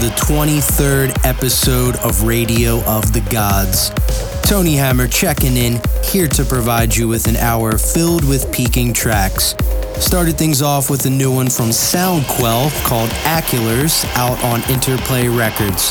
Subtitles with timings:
[0.00, 3.90] the 23rd episode of Radio of the Gods.
[4.48, 9.54] Tony Hammer checking in, here to provide you with an hour filled with peaking tracks.
[9.96, 15.28] Started things off with a new one from Sound Quelle called Aculars out on Interplay
[15.28, 15.90] Records.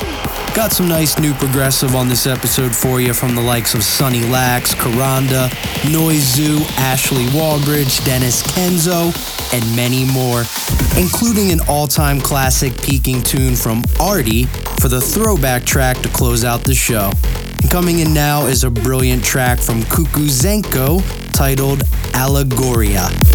[0.55, 4.25] Got some nice new progressive on this episode for you from the likes of Sunny
[4.25, 5.49] Lax, Karanda,
[5.93, 9.13] Noise Zoo, Ashley Wallbridge, Denis Kenzo,
[9.53, 10.43] and many more,
[10.97, 14.45] including an all time classic peaking tune from Arty
[14.79, 17.11] for the throwback track to close out the show.
[17.61, 21.01] And coming in now is a brilliant track from Kukuzenko
[21.33, 23.28] titled Allegoria.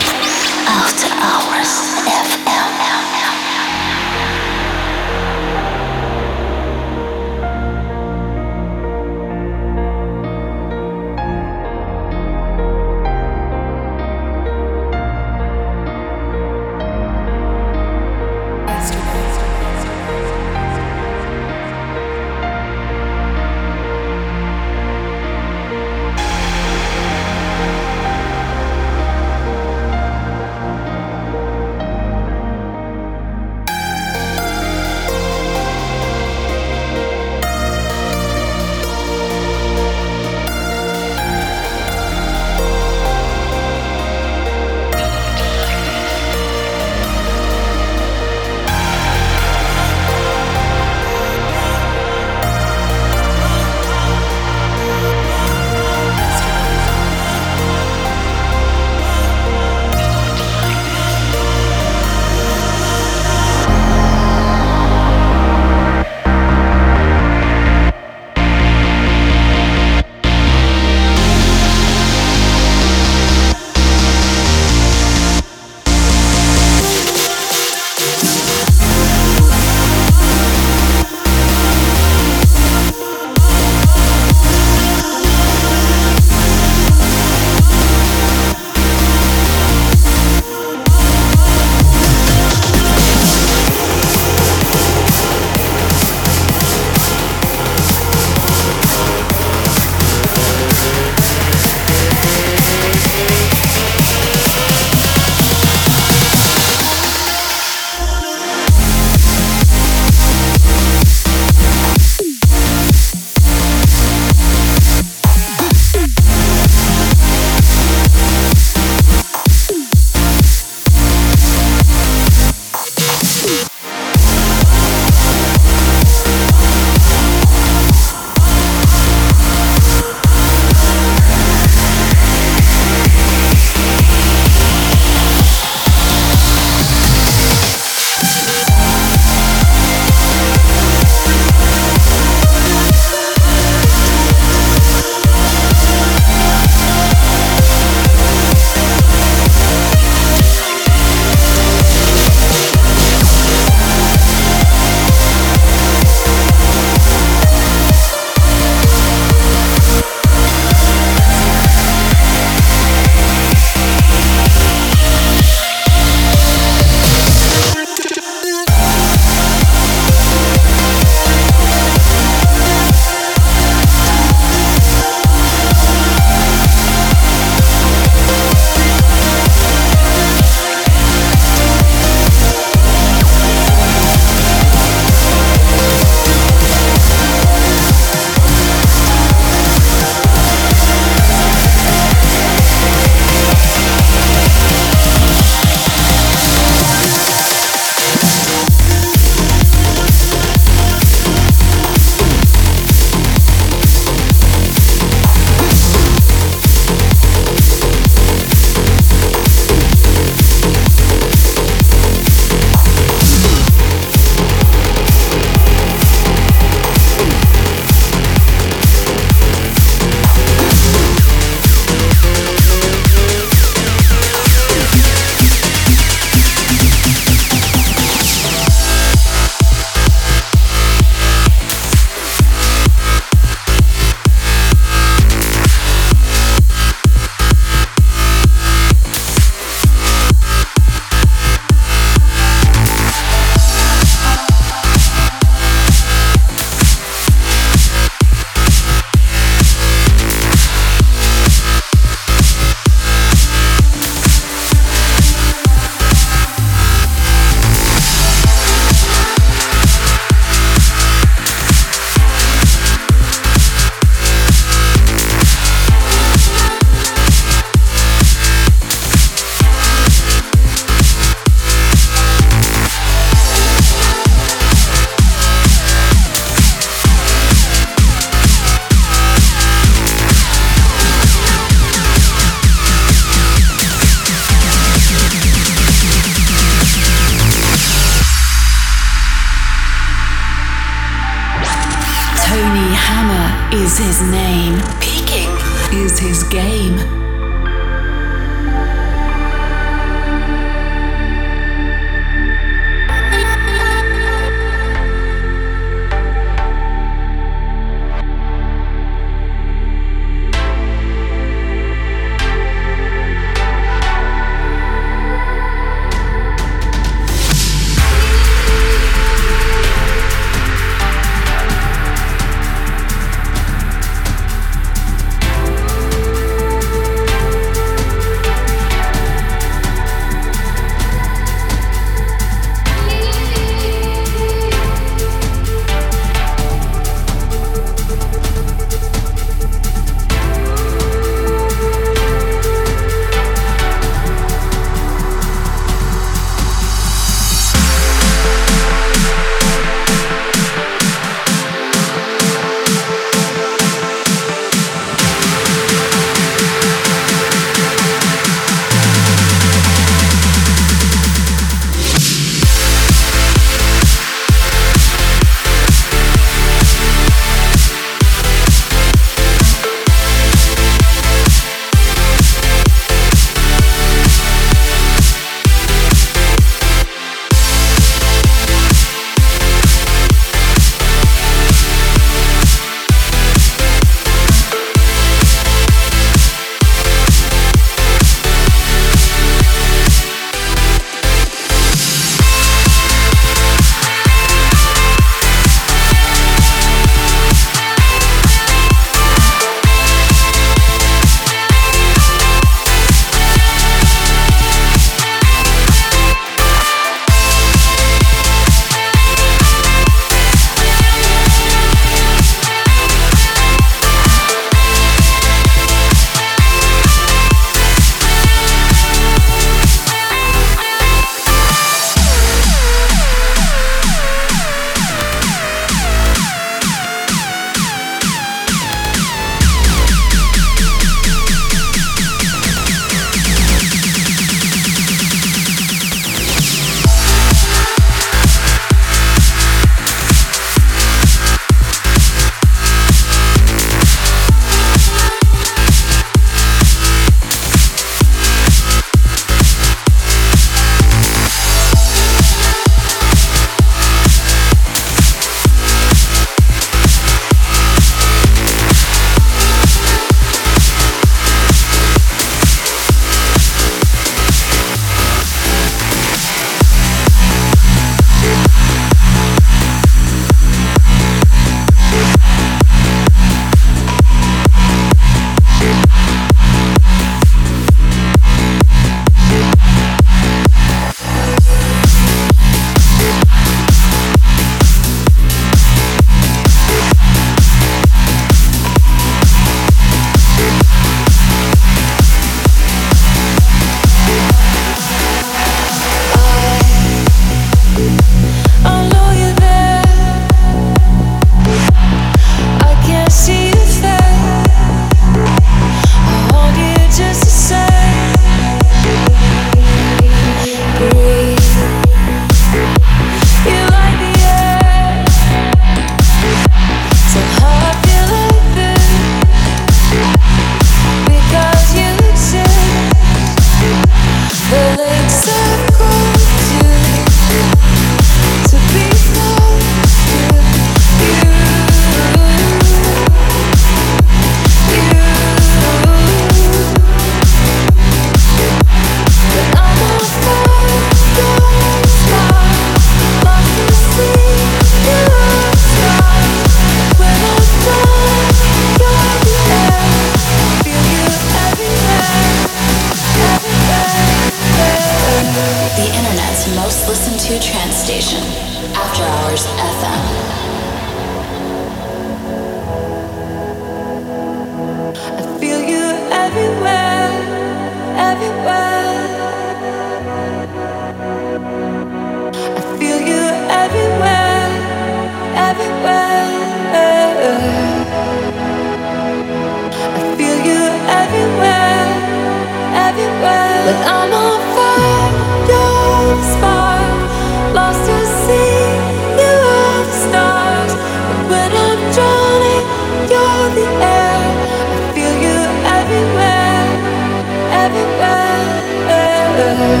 [599.92, 600.00] Feel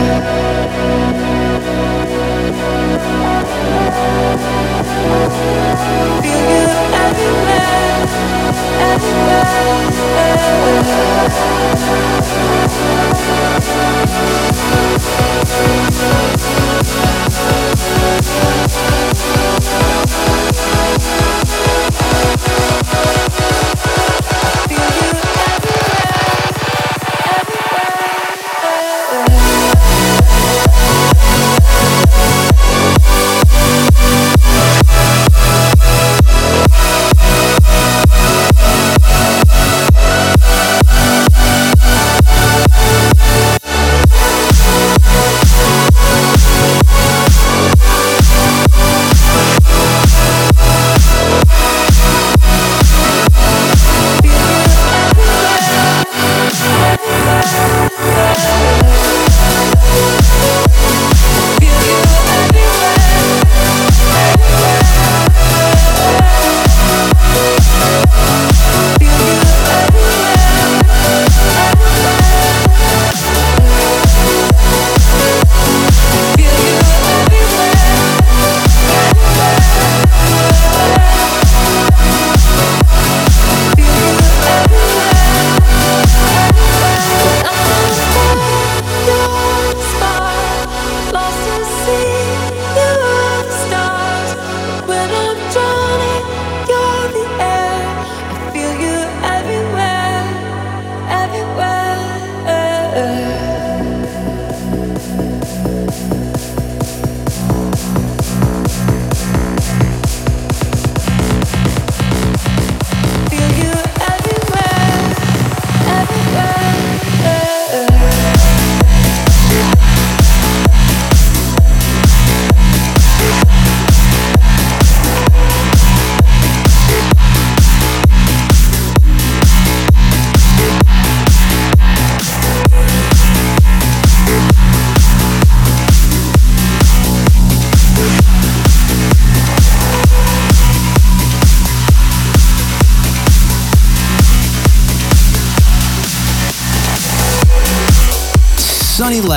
[6.32, 8.06] you everywhere,
[8.80, 9.72] everywhere.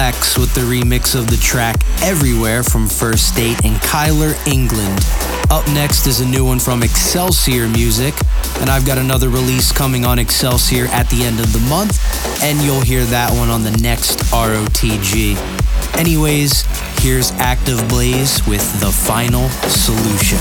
[0.05, 4.99] With the remix of the track Everywhere from First State and Kyler England.
[5.49, 8.13] Up next is a new one from Excelsior Music,
[8.61, 11.97] and I've got another release coming on Excelsior at the end of the month,
[12.43, 15.37] and you'll hear that one on the next ROTG.
[15.97, 16.61] Anyways,
[16.99, 20.37] here's ActiveBlaze with The Final Solution.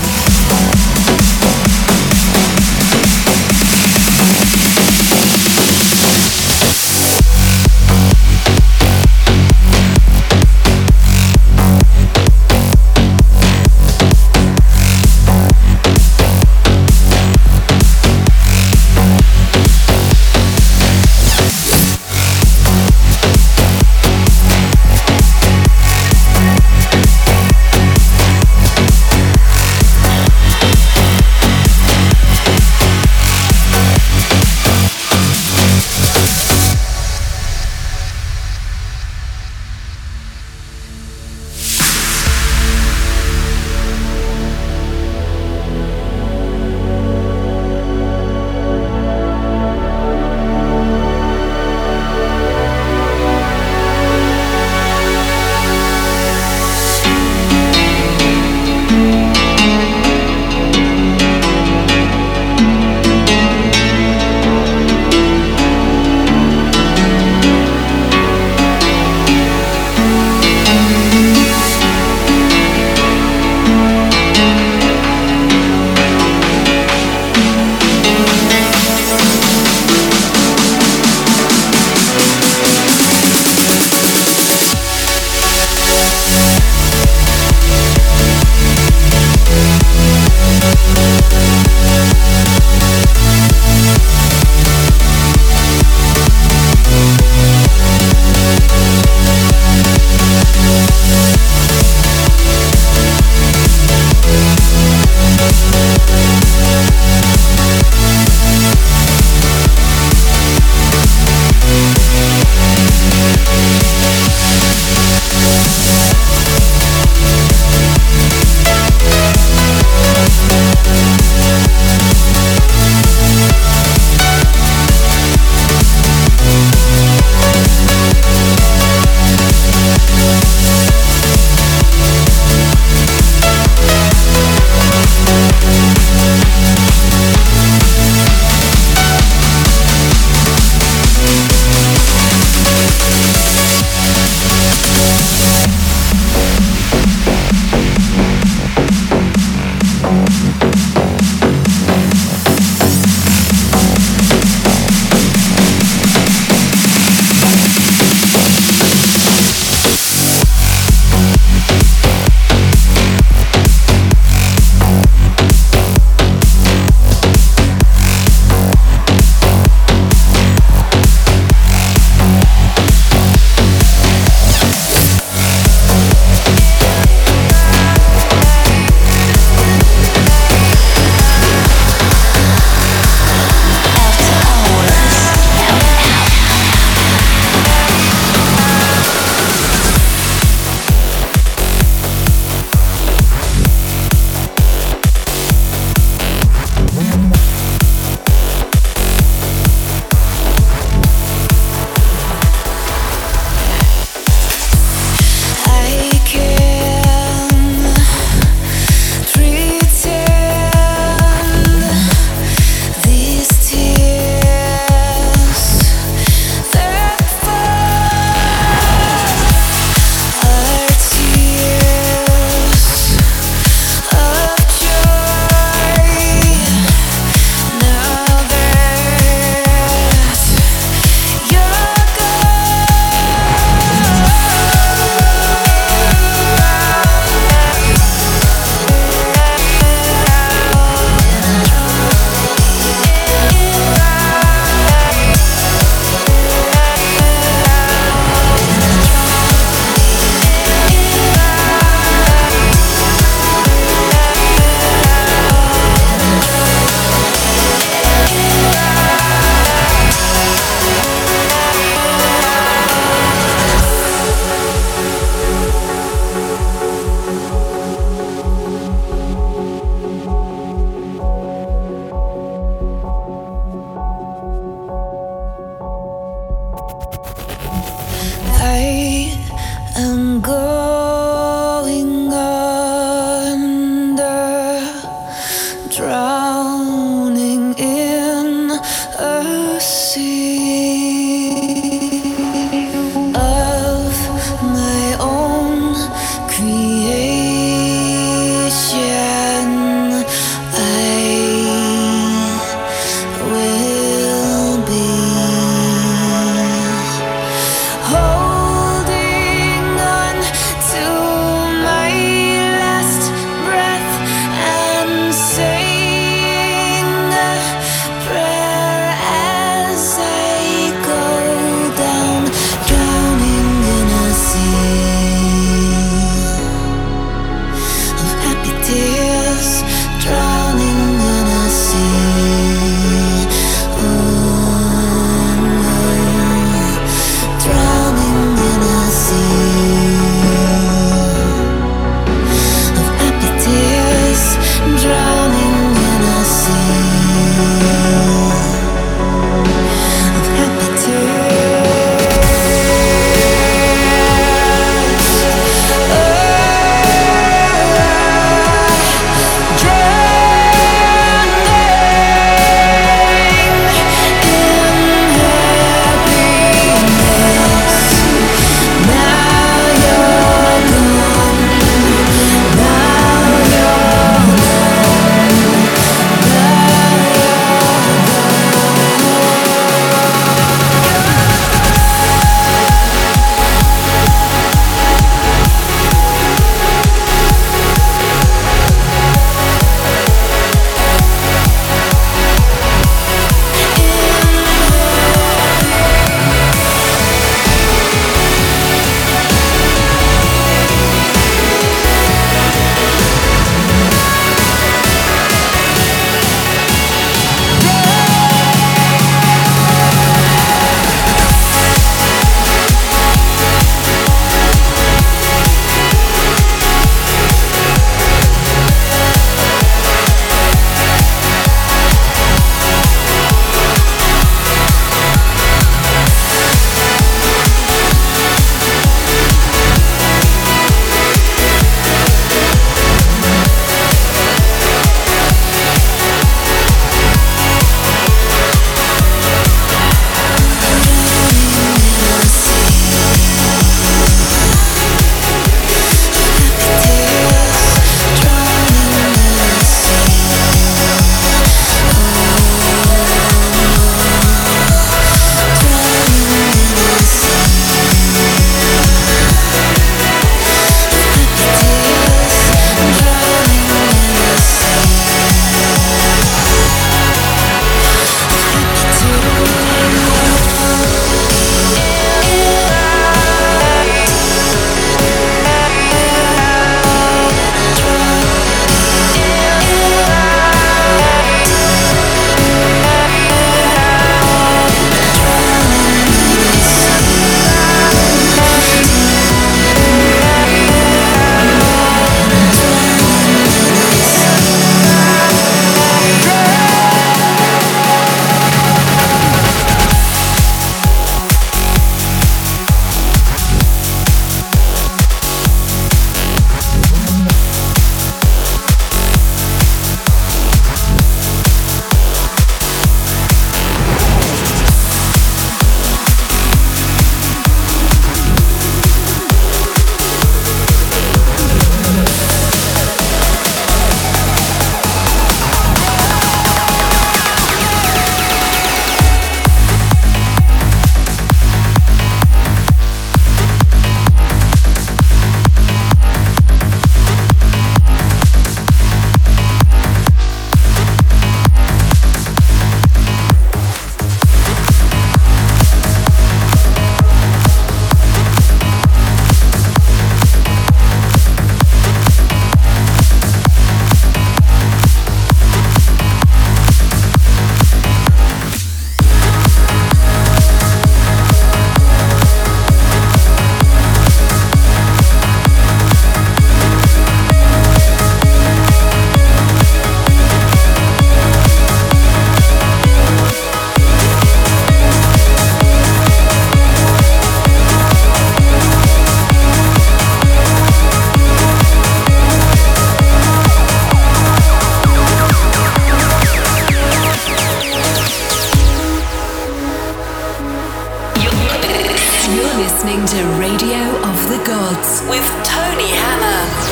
[593.05, 596.84] Listening to Radio of the Gods with Tony Hammer.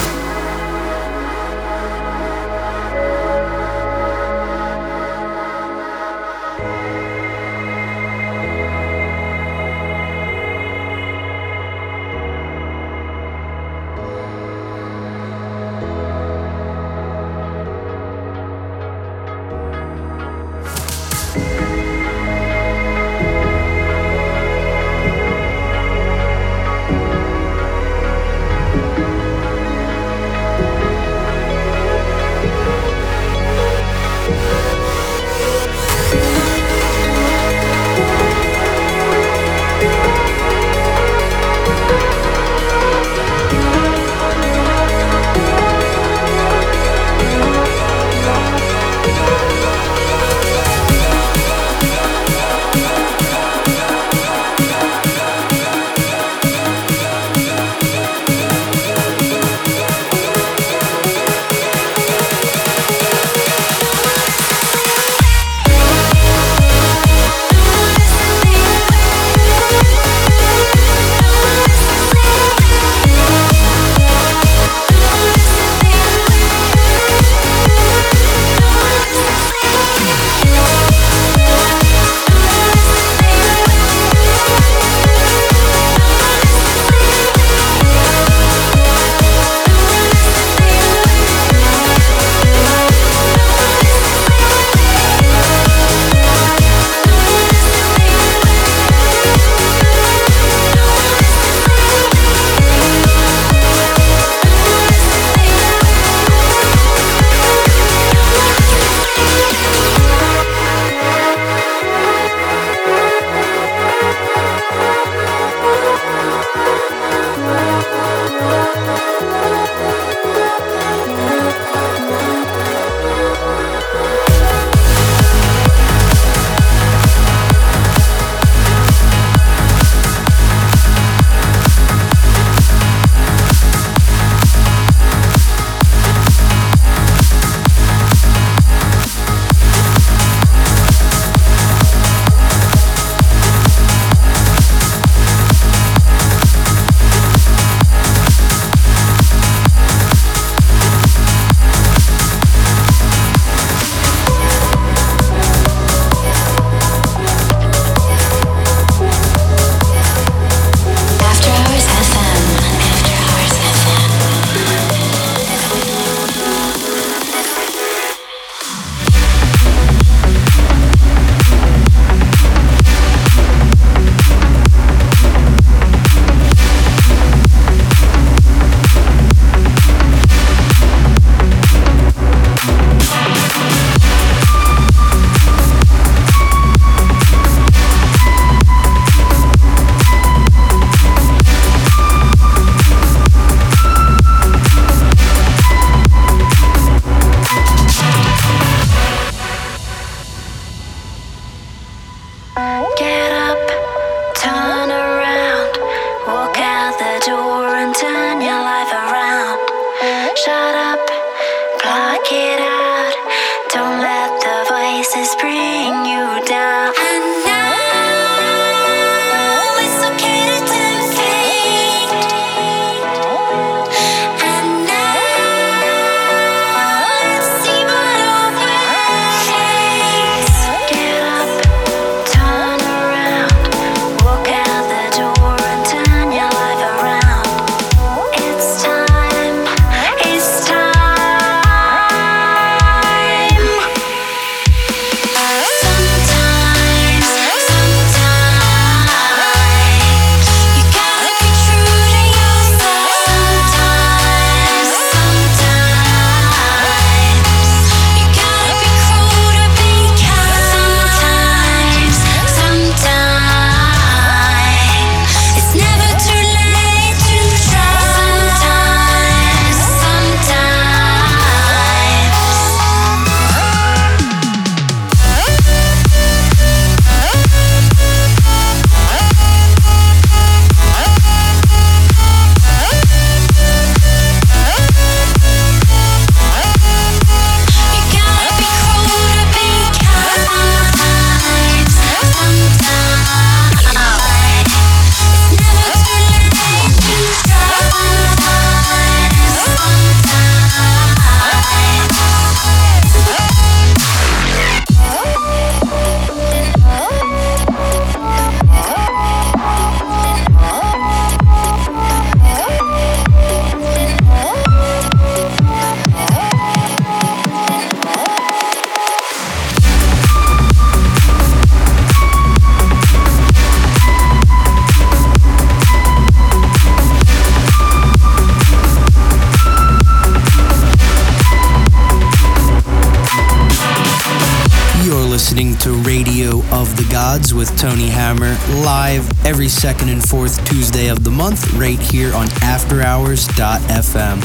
[337.24, 342.48] With Tony Hammer live every second and fourth Tuesday of the month right here on
[342.48, 344.36] AfterHours.fm.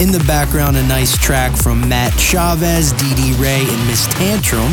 [0.00, 4.72] In the background, a nice track from Matt Chavez, Dee Ray, and Miss Tantrum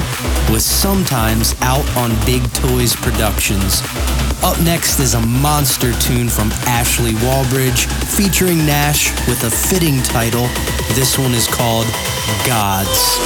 [0.50, 3.82] was sometimes out on Big Toys Productions.
[4.42, 10.48] Up next is a monster tune from Ashley Wallbridge featuring Nash with a fitting title.
[10.96, 11.86] This one is called
[12.48, 13.20] Gods.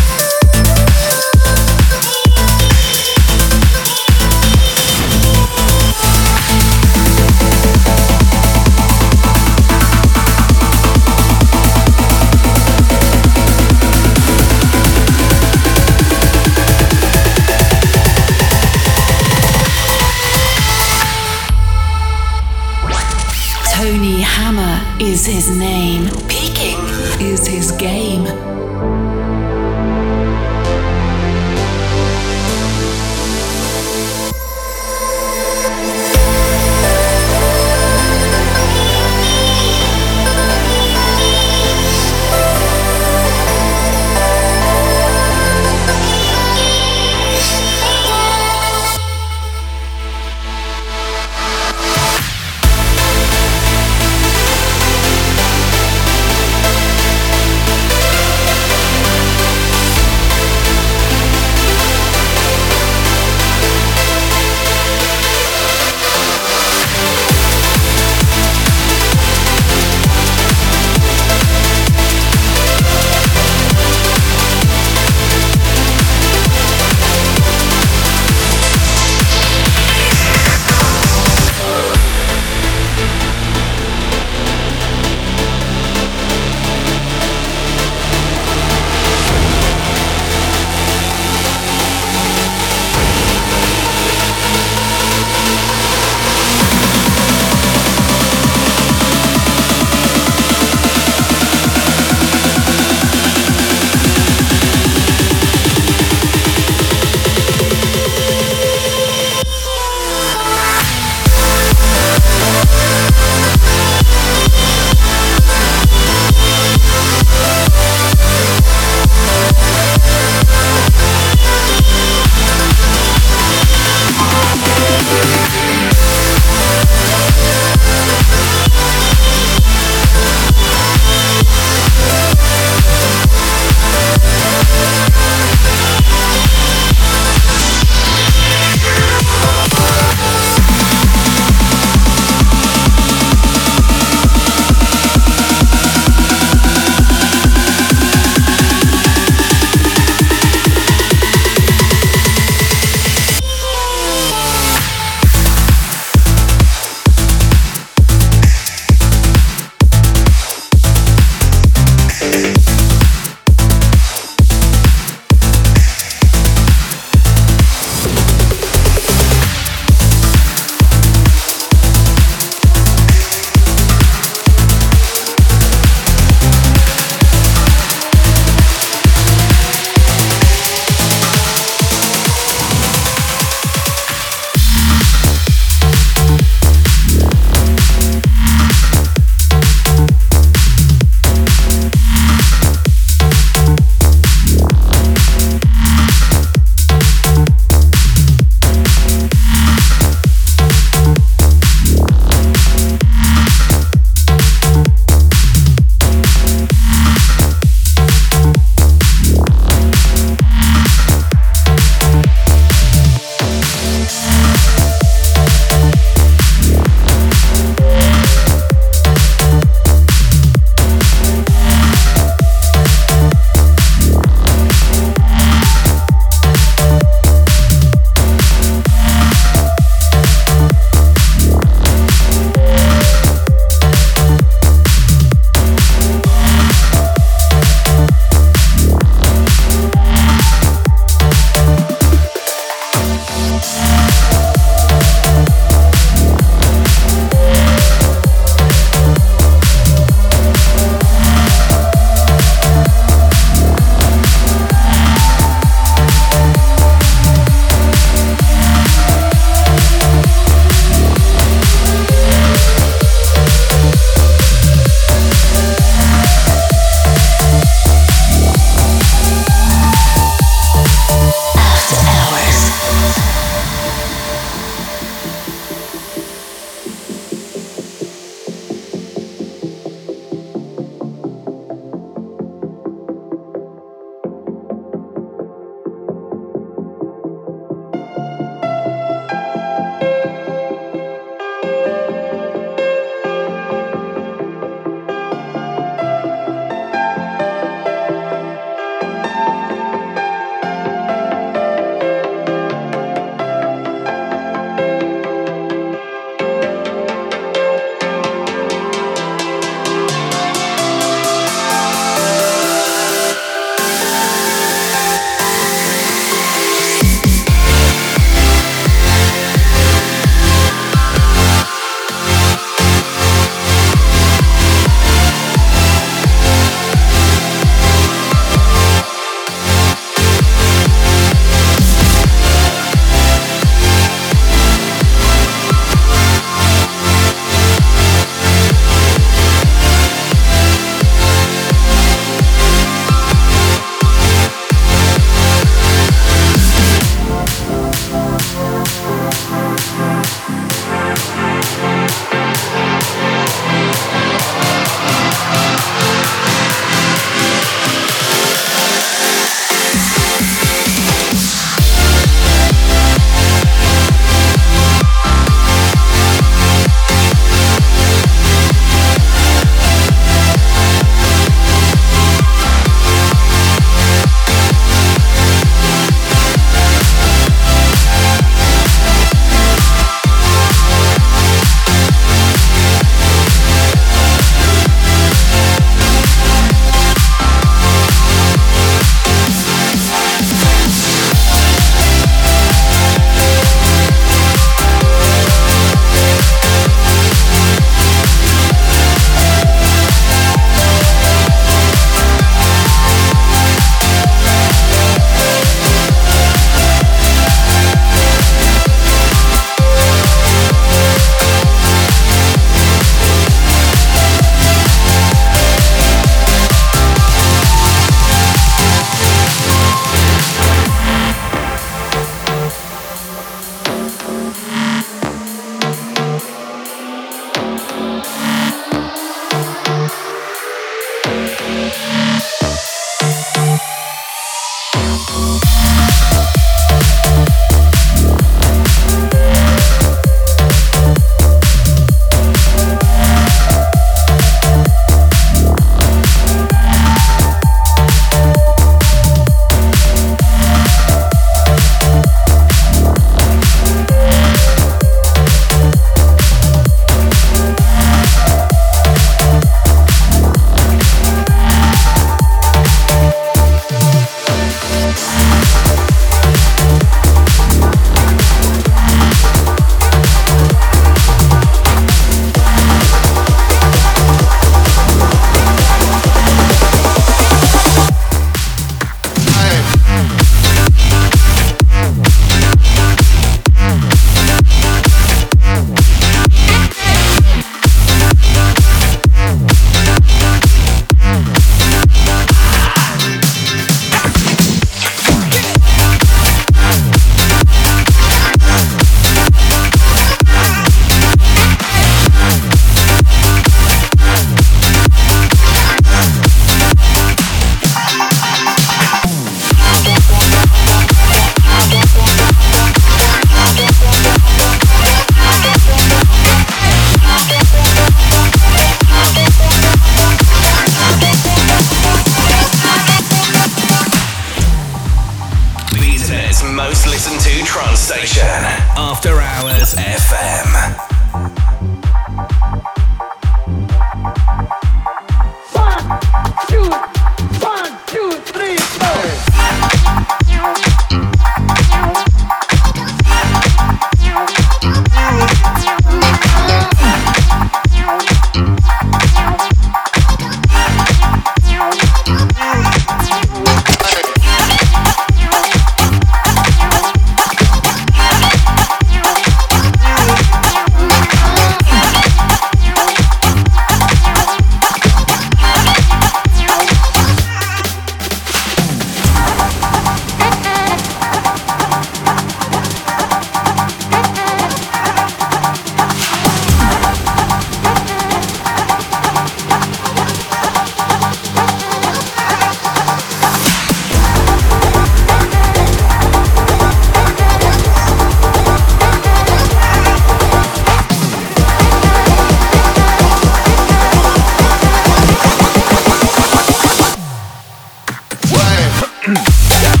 [599.51, 600.00] Next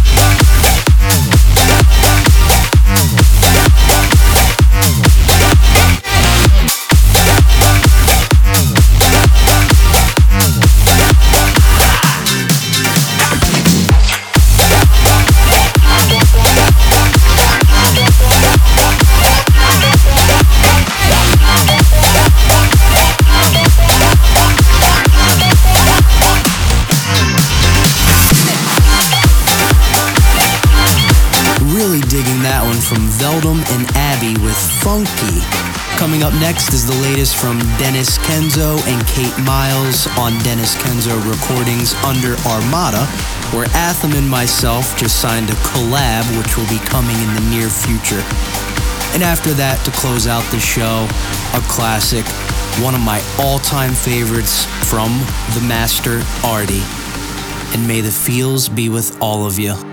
[37.81, 43.07] Denis Kenzo and Kate Miles on Denis Kenzo Recordings under Armada,
[43.57, 47.69] where Atham and myself just signed a collab which will be coming in the near
[47.69, 48.21] future.
[49.15, 51.07] And after that, to close out the show,
[51.57, 52.23] a classic,
[52.85, 55.17] one of my all time favorites from
[55.55, 56.83] the master Arty.
[57.73, 59.90] And may the feels be with all of you.